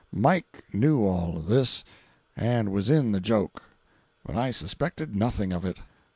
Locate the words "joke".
3.19-3.61